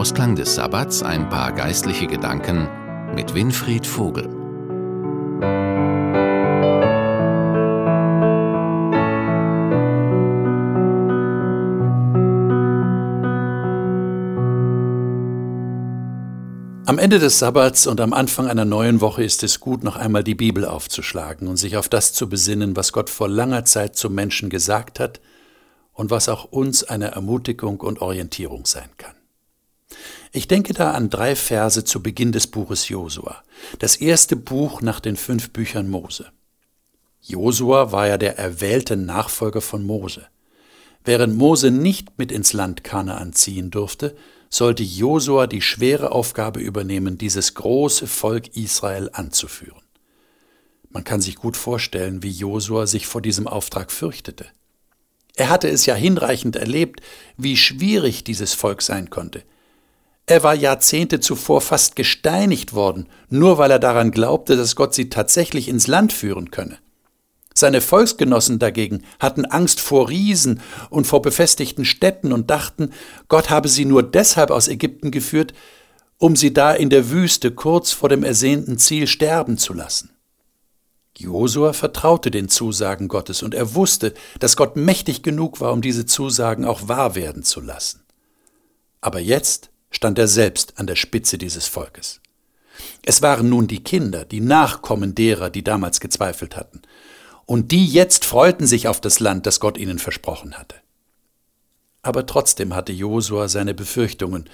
[0.00, 2.66] Ausklang des Sabbats ein paar geistliche Gedanken
[3.14, 4.24] mit Winfried Vogel.
[16.86, 20.24] Am Ende des Sabbats und am Anfang einer neuen Woche ist es gut, noch einmal
[20.24, 24.14] die Bibel aufzuschlagen und sich auf das zu besinnen, was Gott vor langer Zeit zum
[24.14, 25.20] Menschen gesagt hat
[25.92, 29.19] und was auch uns eine Ermutigung und Orientierung sein kann.
[30.32, 33.42] Ich denke da an drei Verse zu Beginn des Buches Josua,
[33.78, 36.30] das erste Buch nach den fünf Büchern Mose.
[37.20, 40.26] Josua war ja der erwählte Nachfolger von Mose.
[41.04, 44.16] Während Mose nicht mit ins Land Kanaan ziehen durfte,
[44.48, 49.82] sollte Josua die schwere Aufgabe übernehmen, dieses große Volk Israel anzuführen.
[50.90, 54.46] Man kann sich gut vorstellen, wie Josua sich vor diesem Auftrag fürchtete.
[55.36, 57.00] Er hatte es ja hinreichend erlebt,
[57.36, 59.44] wie schwierig dieses Volk sein konnte,
[60.30, 65.08] er war Jahrzehnte zuvor fast gesteinigt worden, nur weil er daran glaubte, dass Gott sie
[65.08, 66.78] tatsächlich ins Land führen könne.
[67.52, 72.92] Seine Volksgenossen dagegen hatten Angst vor Riesen und vor befestigten Städten und dachten,
[73.26, 75.52] Gott habe sie nur deshalb aus Ägypten geführt,
[76.16, 80.10] um sie da in der Wüste kurz vor dem ersehnten Ziel sterben zu lassen.
[81.18, 86.06] Josua vertraute den Zusagen Gottes und er wusste, dass Gott mächtig genug war, um diese
[86.06, 88.04] Zusagen auch wahr werden zu lassen.
[89.00, 92.20] Aber jetzt stand er selbst an der Spitze dieses Volkes.
[93.02, 96.82] Es waren nun die Kinder, die Nachkommen derer, die damals gezweifelt hatten,
[97.46, 100.76] und die jetzt freuten sich auf das Land, das Gott ihnen versprochen hatte.
[102.02, 104.48] Aber trotzdem hatte Josua seine Befürchtungen,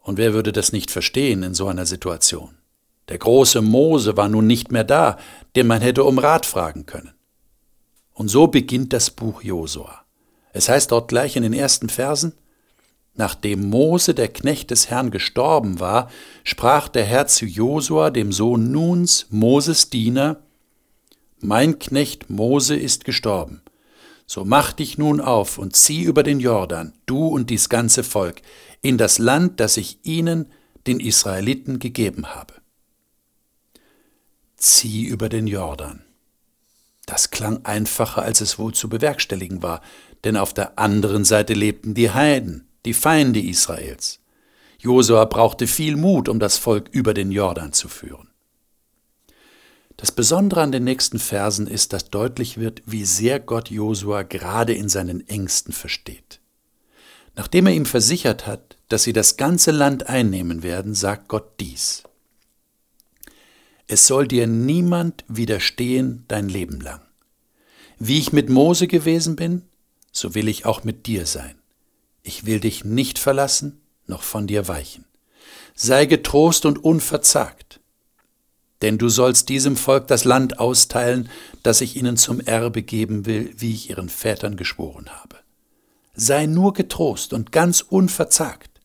[0.00, 2.56] und wer würde das nicht verstehen in so einer Situation?
[3.08, 5.18] Der große Mose war nun nicht mehr da,
[5.56, 7.12] den man hätte um Rat fragen können.
[8.12, 10.04] Und so beginnt das Buch Josua.
[10.52, 12.34] Es heißt dort gleich in den ersten Versen,
[13.16, 16.10] Nachdem Mose, der Knecht des Herrn, gestorben war,
[16.42, 20.42] sprach der Herr zu Josua, dem Sohn Nuns, Moses Diener,
[21.40, 23.62] Mein Knecht Mose ist gestorben.
[24.26, 28.42] So mach dich nun auf und zieh über den Jordan, du und dies ganze Volk,
[28.82, 30.46] in das Land, das ich ihnen,
[30.86, 32.54] den Israeliten, gegeben habe.
[34.56, 36.02] Zieh über den Jordan.
[37.06, 39.82] Das klang einfacher, als es wohl zu bewerkstelligen war,
[40.24, 44.20] denn auf der anderen Seite lebten die Heiden die Feinde Israels.
[44.78, 48.28] Josua brauchte viel Mut, um das Volk über den Jordan zu führen.
[49.96, 54.74] Das Besondere an den nächsten Versen ist, dass deutlich wird, wie sehr Gott Josua gerade
[54.74, 56.40] in seinen Ängsten versteht.
[57.36, 62.02] Nachdem er ihm versichert hat, dass sie das ganze Land einnehmen werden, sagt Gott dies.
[63.86, 67.00] Es soll dir niemand widerstehen dein Leben lang.
[67.98, 69.62] Wie ich mit Mose gewesen bin,
[70.10, 71.56] so will ich auch mit dir sein.
[72.26, 75.04] Ich will dich nicht verlassen, noch von dir weichen.
[75.74, 77.80] Sei getrost und unverzagt,
[78.80, 81.28] denn du sollst diesem Volk das Land austeilen,
[81.62, 85.36] das ich ihnen zum Erbe geben will, wie ich ihren Vätern geschworen habe.
[86.14, 88.80] Sei nur getrost und ganz unverzagt,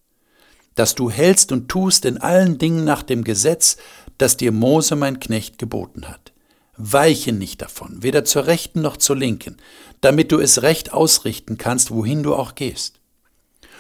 [0.76, 3.78] dass du hältst und tust in allen Dingen nach dem Gesetz,
[4.18, 6.34] das dir Mose mein Knecht geboten hat.
[6.76, 9.58] Weiche nicht davon, weder zur rechten noch zur linken,
[10.02, 12.99] damit du es recht ausrichten kannst, wohin du auch gehst.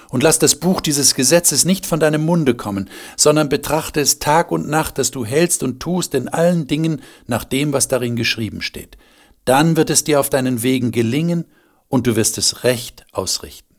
[0.10, 4.52] Und lass das Buch dieses Gesetzes nicht von deinem Munde kommen, sondern betrachte es Tag
[4.52, 8.62] und Nacht, dass du hältst und tust in allen Dingen nach dem, was darin geschrieben
[8.62, 8.98] steht.
[9.46, 11.46] Dann wird es dir auf deinen Wegen gelingen
[11.88, 13.76] und du wirst es recht ausrichten.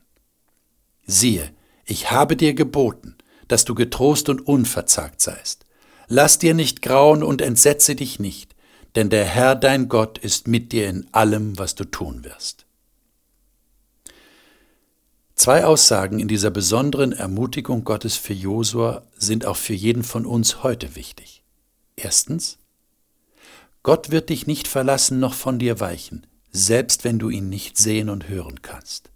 [1.05, 1.51] Siehe,
[1.85, 3.17] ich habe dir geboten,
[3.49, 5.65] dass du getrost und unverzagt seist.
[6.07, 8.55] Lass dir nicht grauen und entsetze dich nicht,
[8.95, 12.65] denn der Herr dein Gott ist mit dir in allem, was du tun wirst.
[15.43, 20.61] Zwei Aussagen in dieser besonderen Ermutigung Gottes für Josua sind auch für jeden von uns
[20.61, 21.41] heute wichtig.
[21.95, 22.59] Erstens,
[23.81, 28.09] Gott wird dich nicht verlassen noch von dir weichen, selbst wenn du ihn nicht sehen
[28.09, 29.09] und hören kannst.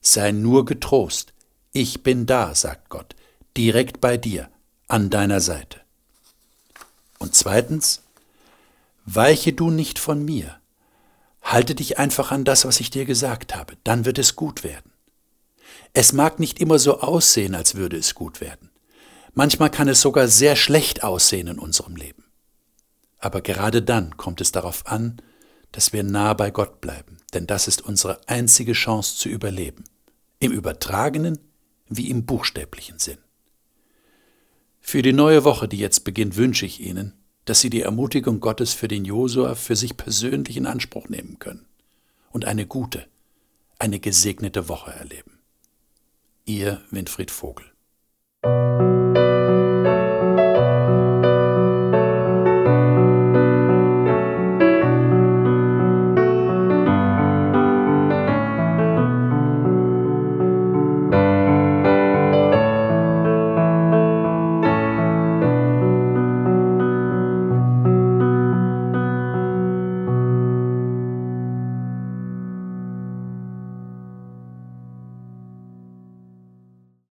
[0.00, 1.32] Sei nur getrost,
[1.72, 3.16] ich bin da, sagt Gott,
[3.56, 4.48] direkt bei dir,
[4.86, 5.80] an deiner Seite.
[7.18, 8.02] Und zweitens,
[9.04, 10.60] weiche du nicht von mir.
[11.42, 14.92] Halte dich einfach an das, was ich dir gesagt habe, dann wird es gut werden.
[15.98, 18.68] Es mag nicht immer so aussehen, als würde es gut werden.
[19.32, 22.24] Manchmal kann es sogar sehr schlecht aussehen in unserem Leben.
[23.16, 25.22] Aber gerade dann kommt es darauf an,
[25.72, 29.84] dass wir nah bei Gott bleiben, denn das ist unsere einzige Chance zu überleben,
[30.38, 31.38] im übertragenen
[31.88, 33.18] wie im buchstäblichen Sinn.
[34.82, 37.14] Für die neue Woche, die jetzt beginnt, wünsche ich Ihnen,
[37.46, 41.64] dass Sie die Ermutigung Gottes für den Josua für sich persönlich in Anspruch nehmen können
[42.32, 43.06] und eine gute,
[43.78, 45.35] eine gesegnete Woche erleben.
[46.48, 47.66] Ihr Winfried Vogel.